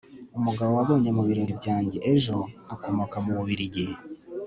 umugabo 0.37 0.71
wabonye 0.77 1.09
mu 1.17 1.23
biro 1.27 1.43
byanjye 1.59 1.97
ejo 2.13 2.37
akomoka 2.73 3.15
mu 3.23 3.31
bubiligi 3.37 3.85